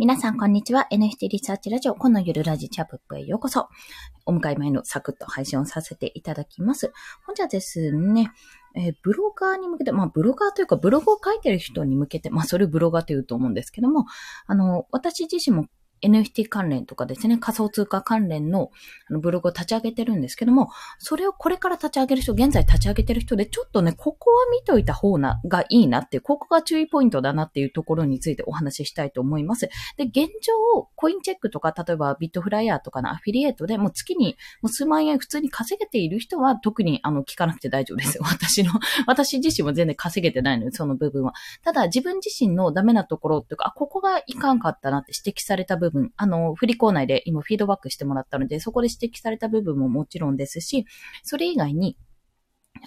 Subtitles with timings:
[0.00, 0.86] 皆さん、こんにちは。
[0.92, 3.68] NFT リサーチラジオ、このゆるラジチャップへようこそ。
[4.26, 6.92] お迎え前のサクッと配信をさせていただきます。
[7.26, 8.30] 本日はですね、
[8.76, 14.06] えー、ブロガーに向けて、まあ、ブロガーというか、ブログを書いてる人に向けて、まあ、それブロガーというと思うんですけども、
[14.46, 15.66] あの、私自身も
[16.02, 18.70] NFT 関連とかですね、仮想通貨関連の
[19.10, 29.68] ブログを立ち上げてるんですけども、それをこれから立ち上げる人、現在立ち上げてる人で、ちょっとね、ここは見といた方がいいなっていう、ここが注意ポイントだなっていうところについてお話ししたいと思います。
[29.96, 38.24] で、現状を、コインチェックとか、例えばビットフライヤーとかのアフィリエイトでもう月にもう数万円普通に稼げている人は特にあの聞かなくて大丈夫ですよ。
[38.28, 38.72] 私の、
[39.06, 41.34] 私自身も全然稼げてないので、その部分は。
[41.62, 50.86] ただ自分自身のダメなところというか、あ、ここがいかんかったなって指摘された部分、あの、振りコーナーで今フィードバックしてもらったので、そこで指摘された部分ももちろんですし、
[51.22, 51.96] それ以外に、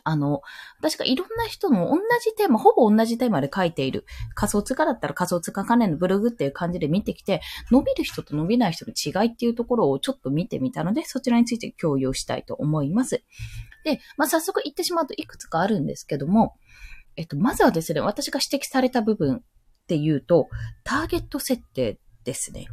[0.03, 0.41] あの、
[0.81, 13.23] 確かいろんな人の同じテーマ、ほぼ同じテーマで書いている仮想通貨だったら仮想通貨関連のブログっていう感じで見てきて、伸びる人と伸びない人の違いっていうところをちょっと見てみたので、そちらについて共有したいと思います。
[13.83, 16.55] で、まあ、早速言ってしまうといくつかあるんですけども、
[17.15, 19.41] えっと、まずはですね、私が指摘された部分っ
[19.87, 20.47] ていうと、
[20.83, 22.67] ターゲット設定ですね。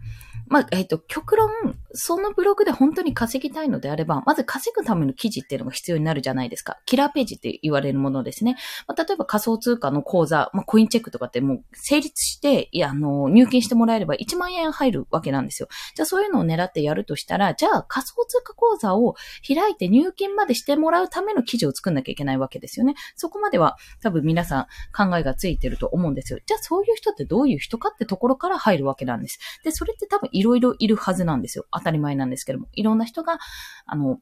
[0.48, 1.50] まあ、えっ、ー、と、極論、
[1.92, 6.78] そのブログで本当に稼ぎたいのであれば、まず稼ぐための記事っていうのが必要になるじゃないですか。
[6.86, 8.56] キラーページって言われるものですね。
[8.86, 15.68] まあ、例えば仮想通貨の口座、まあ、コインチェックとかってもう成立して、いや、あの、入金してもらえれば1万円入るわけなんですよ。
[15.94, 19.14] じゃあそういうのを狙ってやるとしたら、じゃあ仮想通貨口座を
[19.46, 22.94] 開いて入金までしてもらうための記事を作んなきゃいけないわけですよね。
[23.16, 26.38] そこまでは多分皆さん考えがついてると思うんですよ。
[26.44, 29.38] じゃあそういう人ってどういう人かってところから入るわけなんです。
[29.64, 31.64] で、それって多分いろいろいるはずなんですよ。
[31.72, 32.68] 当たり前なんですけども。
[32.72, 33.38] いろんな人が、
[33.86, 34.18] あの、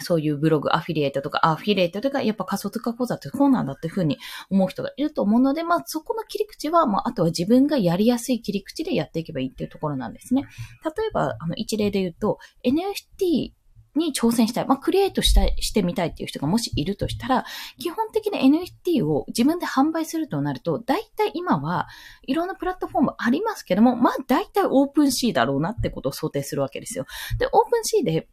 [0.00, 4.18] そういうブログ、アフィリエイトとか、アフィリエイトとか、やっぱ仮想通貨講座ってこうなんだっていうふうに
[4.50, 10.42] 思う人がいると思うので、まあそこの切り口は、まああとは自分がやりやすい切り口でやっていけばいいっていうところなんですね。
[10.84, 13.52] 例えば、あの一例で言うと、NFT
[13.94, 14.66] に挑戦したい。
[14.66, 17.44] まあ、クリエイトしたい、してみたいっていう人がもしいるとしたら、
[17.78, 21.88] 基本的に NFT を自分で販売するとなると、大体今は
[22.22, 27.06] いろんなプラットフォームありますけども、まあ、大体オープンシーだろうなってことを想定するわけですよ。
[27.38, 28.28] で、オープンシーで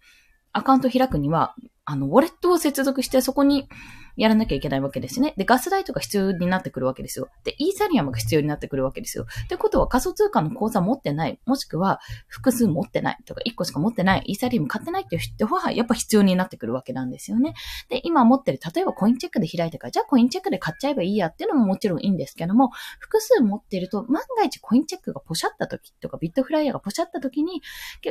[0.51, 1.55] アカウント開くには、
[1.85, 3.67] あの、ウォレットを接続してそこに
[4.17, 5.33] やらなきゃいけないわけですね。
[5.37, 7.29] で、ガス代とか必要になってくるわけですよ。
[7.43, 9.25] で、イーサリアムが必要になってくるわけですよ。
[9.45, 17.53] ってことは仮想通貨の口座持ってない、もしくは複数持ってないとか、1個しか持ってない、イーサリアム買ってないっていう人は、やっぱ必要になってくるわけなんですよね。
[17.89, 27.61] で、今持ってる、例えばコインチェックで開いたから、じゃあコインチェックで買っちゃえばいいやっていうのももちろんいいんですけども、複数持ってると、万が一コインチェックがポシャった時とか、ビットフライヤーがポシャった時に、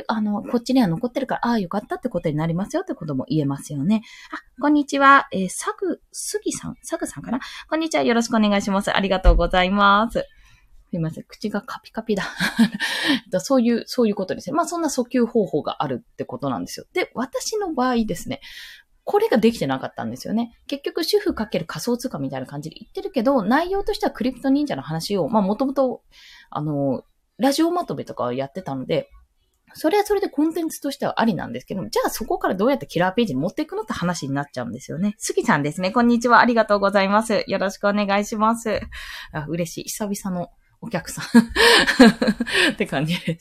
[0.07, 4.03] あの、こっちには残ってるから、ああ、よかったってことになりますよってことも言えますよね。
[4.31, 5.27] あ、こんにちは。
[5.31, 7.39] えー、サグ、スギさんサグさんかな？
[7.69, 8.03] こんにちは。
[8.03, 8.95] よろしくお願いします。
[8.95, 10.25] ありがとうございます。
[10.89, 11.25] すいません。
[11.27, 12.23] 口がカピカピだ。
[13.41, 14.55] そういう、そういうことですね。
[14.55, 16.85] まあそんな訴求方法があるってことなんですよ。
[16.93, 18.39] で、私の場合ですね。
[19.03, 20.57] これができてなかったんですよね。
[20.67, 26.01] 結局、主婦かける仮想通貨みたいな感じで言ってるけど、内容としてはクリプト忍者の話を、まあもともと、
[26.49, 27.03] あの、
[27.37, 29.09] ラジオまとめとかをやってたので、
[29.75, 35.15] それはそれでコンテンツとしてはありなんですけども、じゃあそこからどうやってキラーページに持っていくのって話になっちゃうんですよね。
[35.17, 35.91] 杉さんですね。
[35.91, 36.39] こんにちは。
[36.39, 37.43] ありがとうございます。
[37.47, 38.81] よろしくお願いします。
[39.33, 39.83] あ嬉しい。
[39.85, 40.49] 久々の
[40.81, 41.25] お客さん
[42.73, 43.39] って感じで。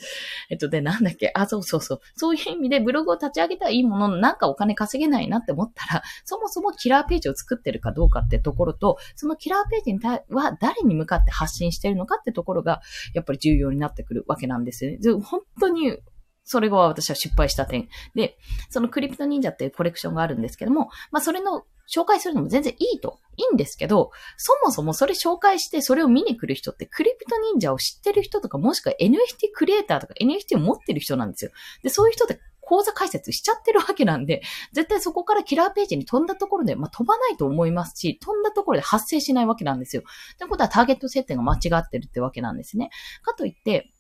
[0.50, 1.30] えっと、で、なんだっけ？
[1.34, 2.00] あ、そうそうそう。
[2.16, 12.80] そういう意味でブログを立ち上げたらいいものの、なんかお金稼げないなって思ったら、そもそもキラーページを作ってるかどうかってところと、そのキラーページには誰に向かって発信してるのかってところが、
[13.12, 14.98] やっぱり重要になってくるわけなんですよね。
[15.22, 15.98] 本当に
[16.44, 17.88] それが私は失敗した点。
[18.14, 18.36] で、
[18.70, 23.18] そのクリプト忍者っていうコレクションがあるんですけども、まあそれの紹介するのも全然いいと。
[23.36, 29.16] いいんですけど、そもそもそれ紹介してそれを見に来る人ってクリプト忍者を知ってる人とかもしくは NFT
[29.52, 31.50] クリエイターとか NFT を持ってる人なんですよ。
[31.82, 40.02] で、そういう人って講座解説しちゃってるわけなんで、絶対そこからキラーページに飛んだところで、まあ、飛ばないと思いますし、飛んだところで発生しないわけなんですよ。
[40.34, 42.90] ってことはターゲット設定が間違ってるってわけなんですね。
[43.22, 43.92] かといって、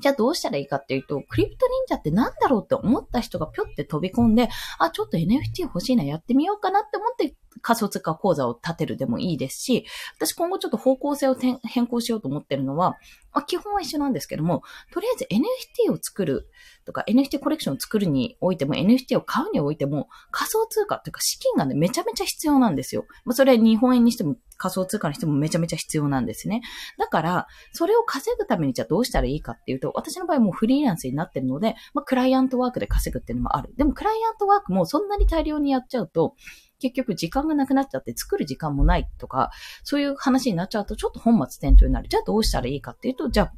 [0.00, 4.48] じゃあどうしたらいいかっていうと、クリプト忍者って何だろうって思った人がぴょって飛び込んで、
[4.78, 12.96] あ、ちょっと NFT 欲しいな、やってみようかなって思って仮想通貨講座を立てるでもいいですし、私今後ちょっと方向性を変更しようと思ってるのは、
[13.32, 14.62] まあ、基本は一緒なんですけども、
[14.92, 16.48] とりあえず NFT を作る
[16.84, 23.04] とか NFT コレクションを作るにおいても NFT を買うにおいても仮想通貨っていうか資金がね、めちゃめちゃ必要なんですよ。
[23.24, 26.62] まあ、それは日本円にしても仮想通貨にしてもめちゃめちゃ必要なんですね。
[26.98, 33.72] だから、それを稼ぐためにじゃあどうしたらいいかっていうと、私の場合もうフリーランスになってるので、まあ、クライアントワークで稼ぐっていうのもある。
[33.76, 36.34] でもクライアントワークもそんなに大量にやっちゃうと、
[36.78, 39.50] 結局時間がなくなっちゃって作る時間もないとか、
[39.84, 42.08] そういう話になっちゃうとちょっと本末転倒になる。
[42.08, 43.52] じゃあどうしたらいいかっていうと、じゃあ、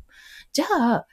[0.53, 1.07] じゃあ、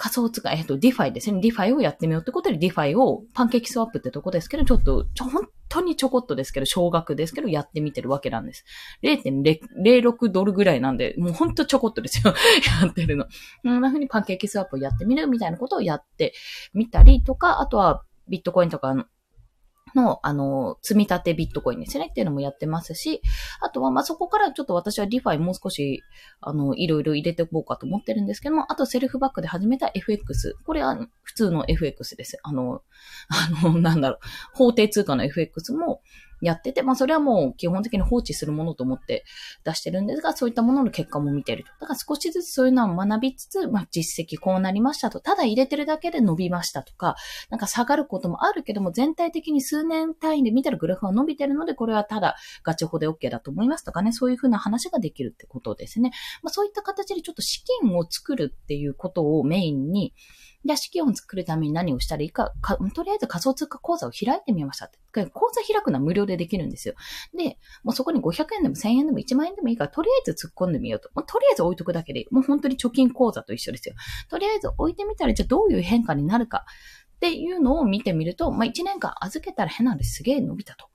[0.00, 1.42] 仮想通貨、えっと、ディファイですね。
[1.42, 8.64] ディファイをやってみようってことで、ディファイをパンケーキスワップってとこですけど、ちょっと、ちょ、本当にちょこっとですけど、少額ですけど、やってみてるわけなんです。
[9.02, 12.32] 0.06ドルぐらいなんで、もうほんとちょこっとですよ。
[12.82, 13.26] やってるの。
[13.62, 16.32] こんな風にパンケーキスワップをやってみるみたいなことをやって
[16.72, 18.94] みたりとか、あとは、ビットコインとか
[19.94, 23.22] の、あの、積み立てビットコインですねっていうのもやってますし、
[23.60, 26.02] あとは、ま、そこからちょっと私はディファイもう少し、
[26.40, 30.56] あの、いろいろ入れておこうかと思ってるんですけども、あとセルフバックで始めた FX。
[30.64, 32.38] これは普通の FX です。
[32.42, 32.82] あの、
[33.28, 34.18] あの、なんだろう、
[34.54, 36.02] 法定通貨の FX も、
[36.40, 39.24] やってて、まあそれはもう基本的に放置するものと思って
[39.64, 41.70] 出してるんですが、そういったものの結果も見てると。
[41.80, 45.20] だから少しずつそういうのを学びつつ、まあ実績こうなりましたと。
[45.20, 47.16] ただ入れてるだけで伸びましたとか、
[47.50, 56.10] なんか下がることもあるけども、全体的に数年単位で見たらグラフが伸びてるので、これはただガチホで OK だと思いますとかね、そういうふうな話ができるってことですね。
[56.42, 60.14] まあそういった形でちょっと資金を作るっていうことをメインに、
[60.64, 64.98] じゃあ資金を作るために何をしたらいいか、かとりあえず仮想通貨口座を開いてみましたって。
[65.12, 66.94] 口座開くのは無料でできるんですよ。
[67.34, 71.08] で、もうそこに500円でも1000円でも1万円でもいいから、とりあえず突っ込んでみようと。
[71.14, 72.26] もうとりあえず置いとくだけでいい。
[72.30, 73.94] もう本当に貯金口座と一緒ですよ。
[74.28, 76.66] とりあえず置いてみたら、じゃあどういう変化になるか
[77.16, 80.86] っていうのを見てみると、まあ1年間預けたら変なんですげえ伸びたと。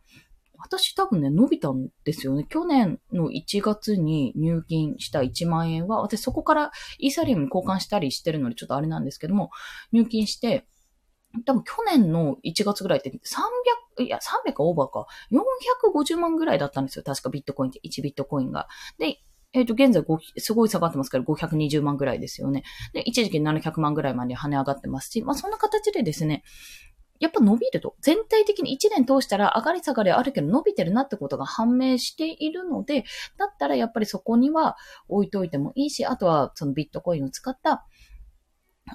[0.59, 2.45] 私多分ね、伸びたんですよね。
[2.49, 9.51] 去年の1月に入金した1万円は、私そこからイーサリアムに交換したりしてるのでちょっとあれなんですけども、
[9.91, 10.67] 入金して、
[11.45, 13.11] 多分去年の1月ぐらいって
[13.97, 15.07] 300、いや、300かオーバーか。
[15.31, 17.03] 450万ぐらいだったんですよ。
[17.03, 18.67] 確かビットコインって、1ビットコインが。
[18.97, 19.17] で、
[19.53, 22.63] えっ、ー、と、現在5すごい下がってますから520万ぐらいですよね。
[22.93, 26.43] で、一時期700万ぐらいまで跳ね上がってますし、まあそんな形でですね、
[27.19, 27.95] やっぱ伸びると。
[28.01, 33.05] 全体的に1年通したら上がり下がりあるけど伸びてるなってことが判明しているので、
[33.37, 34.77] だったらやっぱりそこには
[35.07, 37.85] 置いといてもいいし、あとはそのビットコインを使った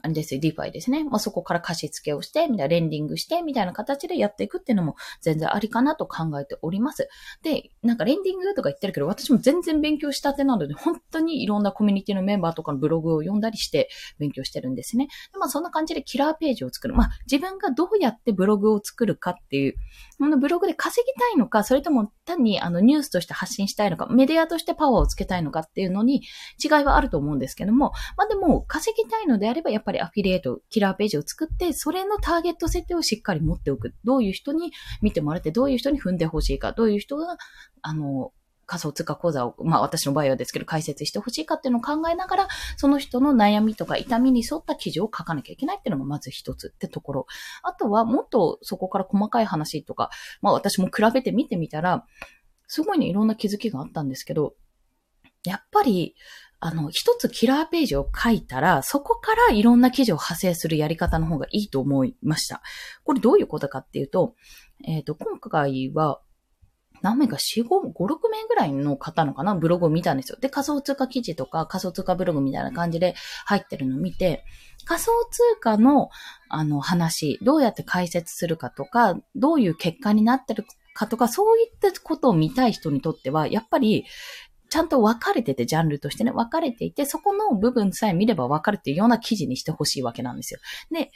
[0.02, 1.04] あれですよ、ディファイですね。
[1.04, 7.08] まあ、そこから貸し付けをして、みたいな、レンディングして、みたいな形でやっていくっていうのも全然ありかなと考えております。
[7.42, 13.88] で、なんかレンディングとか言ってるけど、私も全然勉強したてなので、本当にいろんなコミュニティのメンバーとかのブログを読んだりして
[14.18, 15.08] 勉強してるんですね。
[15.32, 16.94] でまあ、そんな感じでキラーページを作る。
[16.94, 19.74] まあ、自分がどうやってブログを作るかっていう、
[20.18, 26.22] このブログで稼ぎたいのか、それとも単にあのニュースとして発信したいのか、メディアとしてパワーをつけたいのかっていうのに
[26.62, 33.94] 違いはあると思うんですけども、まあでも稼ぎたいのであればっぱりアフィリエイト、キラーページを作って、それのターゲット設定をしっかり持っておく。
[34.04, 34.72] どういう人に
[35.02, 37.36] 見てもらって、どういう人に踏んでほしいか、どういう人が、
[37.82, 38.32] あの、
[38.66, 47.26] 仮想通貨講座を、まあ私の場合はですけど、解説してほしいかっていうのを考えながら、その人の悩みとか痛みに沿った記事を書かなきゃいけないっていうのがまず一つってところ。
[47.64, 50.10] あとは、もっとそこから細かい話とか、
[50.40, 52.06] まあ私も比べて見てみたら、
[52.68, 54.54] すごいね、いろんな気づきがあったんですけど、
[55.42, 56.14] やっぱり、
[56.62, 62.62] あの、一つキラーページを書いたら、そこからいろんな記事を派生するやり方の方がいいと思いました。
[63.02, 64.34] これどういうことかっていうと、
[64.86, 66.20] えっ、ー、と、今回は、
[67.02, 70.38] 何名か4、5、5、6名ぐらいの方のかなブログを見たんですよ。
[70.38, 73.14] で、仮想通貨記事とか仮想通貨ブログみたいな感じで
[73.46, 74.44] 入ってるのを見て、
[74.84, 76.10] 仮想通貨の
[76.50, 84.04] あの話、どうやって解説するかとか、どういう結果になってるかとか、そういったことを見たい人にとっては、やっぱり、
[84.70, 90.60] ちゃんと分かれてて、ジャンルとしてね、分かれていて、そこの部分さえ見れば分かるっていうような記事にしてほしいわけなんですよ。
[90.92, 91.10] で、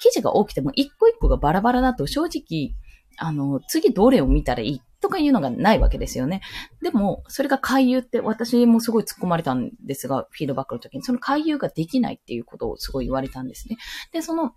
[0.00, 2.74] 記事が多くても一個一個がバラバラだと正直、
[3.18, 6.40] あの、次どれを見たらいいとかいうのがないわけですよね。
[6.82, 13.76] でも、それが回遊って私もすごい突っ込まれたんですが、フィードバックの時に、その回遊ができないっていうことをすごい言われたんですね。
[14.12, 14.52] で、その、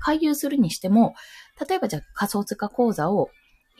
[0.00, 1.14] 回遊するにしても、
[1.68, 3.30] 例えばじゃあ仮想通貨講座を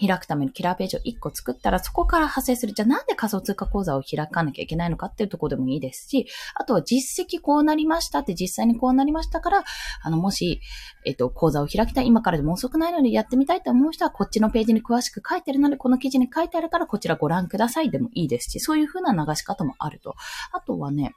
[0.01, 2.75] 開くためのキラーページを1個作ったら、そこから派生する。
[2.75, 9.65] じゃあなんで仮想通貨講座を開かなきゃいけないのかっていうところでもいいですし、あとは実績こうなりましたって実際にこうなりましたから、
[10.03, 10.61] あの、もし、
[11.05, 20.15] えっと、講座を開きたい、今からでも遅くないのでやってみたいと思う人は、こっちのページに詳しく書いてるので、この記事に書いてあるからこちらご覧くださいでもいいですし、そういう風な流し方もあると。
[20.53, 21.15] あとはね、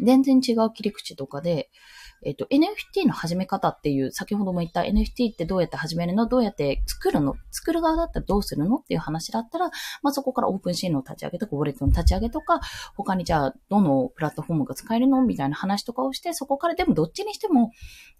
[0.00, 1.70] 全然違う切り口とかで、
[2.24, 6.26] えっ、と、NFT の始め方っていう、先ほども言った NFT ってどうやって始めるの？
[6.26, 7.36] どうやって作るの？
[7.50, 8.76] 作る側だったらどうするの？
[8.76, 9.70] っていう話だったら、
[10.02, 12.60] まあ、そこからオープンシーンの立ち上げとか、ウォレットの立ち上げとか、
[12.96, 15.22] 他にじゃあ、どのプラットフォームが使えるの？
[15.22, 17.70] みたいな話とかをして、そこからでもどっちにしても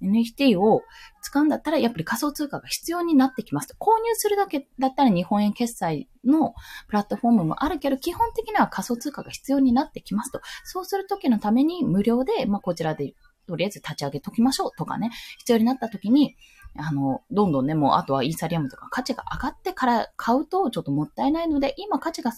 [0.03, 0.83] NFT を
[1.23, 6.55] 使うんだったら、やっぱり仮想通貨が必要になってきます購入するだけだったら日本円決済の
[6.89, 10.41] プラットフォームもあるけど、基本的には仮想通貨が必要になってきますと。
[10.65, 13.15] そうするときのために無料で、まあ、こちらで
[13.47, 16.37] とりあえず立ち上げときましょうとかね、必要になった時に、
[16.77, 22.33] あの、どんどんね、もうあとはイーサリアムとか価値が上がってから買うとちょっともったいないので、今価値が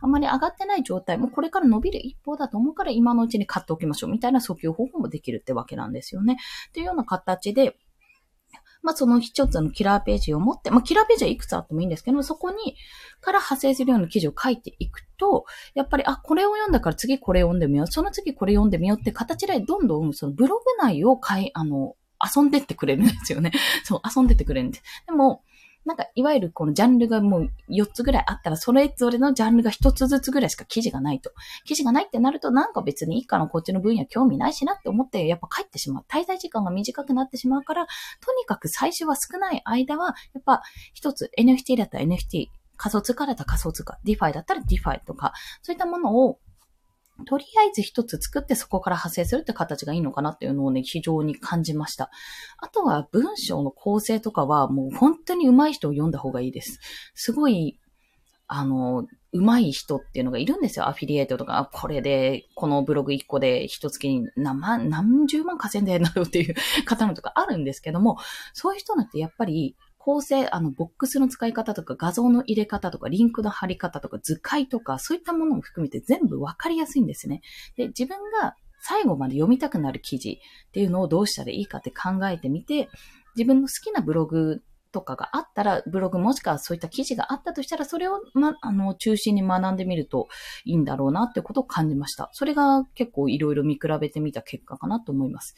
[0.00, 6.36] あまり上がってない状態、もうこれから伸びる一方だと思うから今のうちに買っておきましょうみたいな訴求方法もできるってわけなんですよね。
[6.68, 7.76] っていうような形で、
[8.82, 12.76] まあ、その一つのキラーページを持って、まあ、キラーページはいくつあってもいいんですけど、そこに、
[13.20, 17.86] から派生するような記事を書いていくと、やっぱり、あ、これを読んだから次これ読んでみよう。
[17.86, 21.96] その次これ読んでみようって形で、どんどんそのブログ内を変え、あの、
[22.34, 23.52] 遊んでってくれるんですよね。
[23.84, 24.82] そう、遊んでってくれるんです。
[25.06, 25.42] でも、
[25.86, 31.32] なんか、いわゆるこのジャンルがもう4つぐらいあったら、それぞれのジャンルが1つずつぐらいしか記事がないと。
[31.64, 36.04] 記事がないってなると、なんか別にいいかな、こっちの分野興味ないしなって思って、やっぱ帰ってしまう。
[36.08, 37.86] 滞在時間が短くなってしまうから、
[38.20, 40.62] とにかく最初は少ない間は、やっぱ
[40.92, 46.38] 一つ NFT だったら NFT、仮想通貨だったら仮想通貨、DeFi だったら DeFi とか、そういったものを
[47.24, 52.10] とりあえず一つ作ってそこから派生するって形がいいのかなっていうのをね、非常に感じました。
[52.58, 56.78] あとは文章の構成とかはもう本当に上手い人を読んだ方がいいです。
[57.14, 57.78] すごい、
[58.48, 60.88] あの、上手い人っていうのがいるんですよ。
[60.88, 66.54] アフィリエイトとか、これで、このブログ1個で一月に何万、何十万稼いでんだろうっていう
[66.84, 68.18] 方のとかあるんですけども、
[68.52, 77.42] そういう人なんてやっぱり、構成、あの、ボックスの使い方とか画像の入れ方とかリンクの貼り方とか図解とかそういったものも含めて全部わかりやすいんですね。
[77.76, 82.88] で、自分が最後まで読みたくなる記事っていうのをどうしたらいいかって考えてみて、
[83.34, 90.28] 自分の好きなブログとかがあったら、ブログもしくはそういった記事があったとしたら、それを、ま、あの、中心に学んでみると
[90.64, 92.30] いいんだろうなってことを感じました。
[92.32, 95.56] それが結構いろいろ見比べてみた結果かなと思います。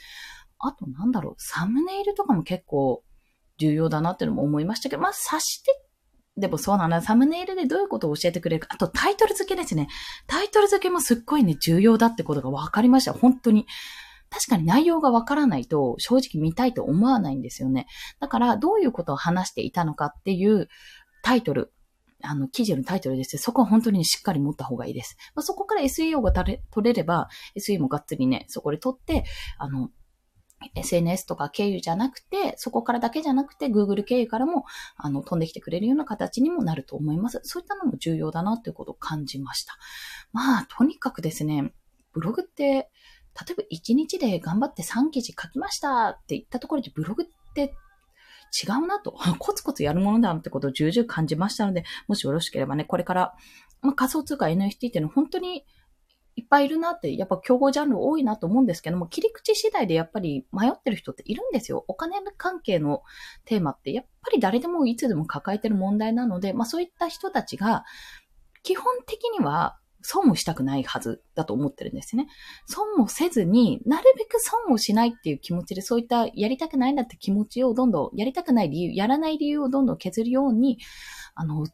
[0.59, 3.03] あとなんだろう、サムネイルとかも結構
[3.59, 5.83] 重要だなっていうのも思いましたけど、まあ、察して、
[6.37, 7.03] でもそうなんだ。
[7.03, 8.69] サムネイルでどういうことを教えてくれるか。
[8.71, 9.89] あとタイトル付けですね。
[10.29, 13.13] タイトル付けもすっごいね、重要だってことが分かりました。
[13.13, 13.67] 本当に。
[14.31, 17.87] 確かに内容がわからないと正直見たいと思わないんですよね。
[18.21, 20.69] だからどういうことを話していたのかっていう
[21.23, 21.73] タイトル、
[22.23, 25.17] あの、記事のタイトルですそこは本当にしっかり持った方がいいです。
[25.35, 29.25] まあ、そこから SEO が取れれば、SEO もがっつりね、そこで取って、
[29.57, 29.91] あの、
[30.75, 34.65] SNS とか経由じゃなくて、そこからだけじゃなくて、Google 経由からも、
[34.97, 37.41] あの、飛んできてくれるような形にもなると思います。
[37.45, 39.79] そういったのも重要だなということを感じました。
[40.33, 41.73] まあ、とにかくですね、
[42.13, 47.75] ブログって、例えば1日で頑張って3記事書きましたって言ったところで、ブログって
[48.53, 53.35] 違うなと、 コツコツやるものだってことを重々感じましたので、もしよろしければね、これから、
[53.81, 55.65] まあ、仮想通貨 NFT っていうのは本当に
[56.39, 61.85] いっぱいいるなって、やっぱ競合ジャンル多いなと思うんですけども、切り口次第でやっぱり迷ってる人っているんですよ。
[61.89, 63.03] お金関係の
[63.45, 67.85] テーマって、やっぱり誰でもいつでも抱えてる問題なので、まあそういった人たちが、
[68.63, 72.29] 基本的には損をしたくないはずだと思ってるんですね。
[72.67, 80.79] 損をせずに、なるべく損をしないっていう気持ちで、そういったやりたくないんだって気持ちをどんどん、やりたくない理由、やらない理由をどんどん削るように、
[81.35, 81.67] あの、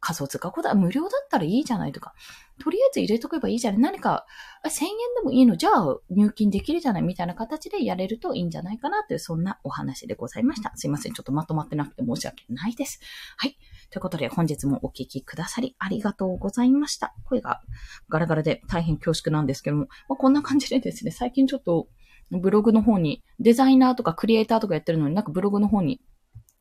[0.00, 2.14] 仮想通貨、これは無料だったらいいじゃないとか、
[2.58, 3.80] とりあえず入れとけばいいじゃない。
[3.80, 4.26] 何か、
[4.64, 5.56] 1000円でもいいの？
[5.56, 10.72] じゃあ入金できるじゃないみたいな形でやれるといいんじゃないかなという、そんなお話でございました。
[10.76, 11.12] すいません。
[11.12, 13.00] ちょっとまとまってなくて申し訳ないです。
[13.36, 13.56] はい。
[13.90, 17.14] ということで、本日もお聞きくださりありがとうございました。
[17.24, 17.62] 声が
[18.08, 21.88] ガラガラで大変恐縮なんですけども、まあ、こんな感じでですね、最近ちょっと
[22.30, 26.00] ブログの方に、デザイナーとかクリエイターとかやってるのになんかブログの方に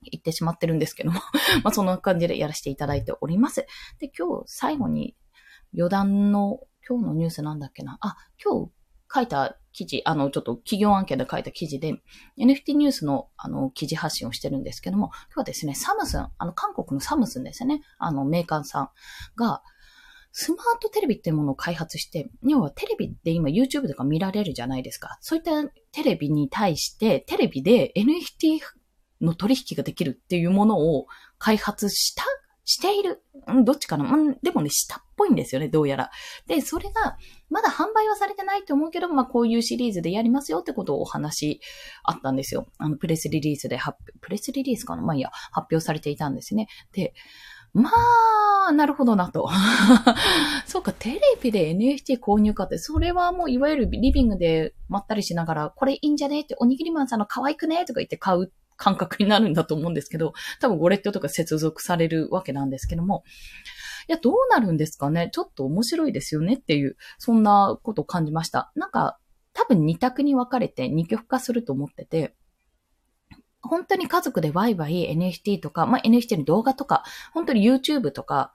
[0.03, 1.19] 行ってしまってるんですけども
[1.63, 3.65] まあそんな感じでやらせていただいております。
[3.99, 5.15] で、今日最後に
[5.75, 7.97] 余談の、今日のニュースなんだっけな？
[8.01, 8.71] あ、今日
[9.13, 11.93] 書いた記事、あの、ちょっと企業案件で書いた記事で、
[12.37, 18.89] NFT ニュースの、あの、記事発信をしてるんですけども、今日はですね、サムスン、あの、韓国のサムスンですね、あの、メーカーさん
[19.35, 19.61] が、
[20.39, 25.17] スマートテレビっていうものを開発して、要はテレビって今 YouTube とか見られるじゃないですか。
[25.19, 25.51] そういった
[25.91, 28.59] テレビに対して、テレビで NFT
[29.21, 31.07] の取引ができるっていうものを
[31.39, 32.23] 開発した
[32.67, 33.23] している。
[33.47, 36.11] うん、どっちかなうん、でもね、したっぽいんですよね、どうやら。
[36.47, 37.17] で、それが、
[37.49, 41.61] まだ販売はされてないと思うけど、まあ、こういうシリーズでやりますよってことをお話し
[42.03, 42.67] あったんですよ。
[42.77, 45.01] あの、プレスリリースで発、プレスリリースかな？
[45.01, 46.67] まあ、いいや、発表されていたんですね。
[46.91, 47.13] で、
[47.73, 47.89] ま
[48.67, 49.49] あ、なるほどなと。
[50.67, 63.23] そうか、テレビで NFT 購入かって、それはもういわゆるリビングでまったりしながら、これいいんじゃねって、おにぎりマンさんの可愛くねとか言って買う感覚になるんだと思うんですけど、多分ゴレットとか接続されるわけなんですけども、
[64.07, 65.29] いや、どうなるんですかね？
[65.33, 68.71] ちょっと面白いですよねっていう、そんなことを感じました。
[68.75, 69.19] なんか、
[69.53, 72.35] 多分二択に分かれて二極化すると思ってて、
[73.61, 77.03] 本当に家族でワイワイ NFT とか、まあ、NFT の動画とか、
[77.33, 78.53] 本当に YouTube とか、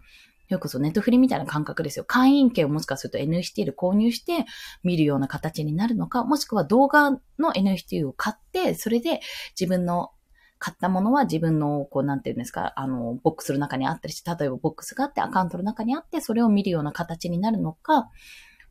[0.53, 2.05] よくそネットフリみたいな感覚ですよ。
[2.05, 4.45] 会員権をもしかすると NFT で購入して
[4.83, 9.21] 見るような形になるのか、もしくは動画の NFT を買って、それで
[9.59, 10.11] 自分の
[10.59, 18.11] 買ったものは自分の、こう、なんていうんですか、あの、ボックスの中にあったりして、例えばボックスがあってアカウントの中にあって、それを見るような形になるのか、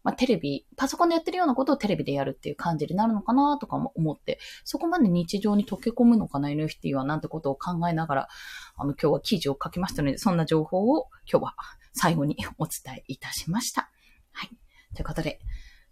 [0.04, 8.28] まあ、テレビ、パソコンでやってるようなことをテレビでやるっていう感じになるのかなとかも思って、そこまで日常に溶け込むのかな NFT はなんてことを考えながら、
[8.76, 11.56] あの、今日は記事を書きましたので、そんな情報を今日は
[11.94, 13.92] 最後にお伝えいたしました。
[14.32, 14.50] はい。
[14.96, 15.40] ということで、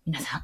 [0.06, 0.44] 皆さん、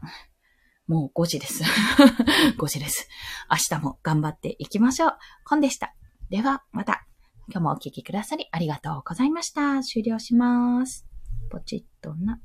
[0.88, 1.64] もう5時です。
[2.58, 3.08] 5時です。
[3.50, 5.18] 明日も頑張っていきましょう。
[5.44, 5.96] コンでした。
[6.30, 7.08] では、また。
[7.48, 9.84] 今日もお聴きくださりありがとうございました。
[9.84, 11.06] 終了します。
[11.50, 12.40] ポチッとな。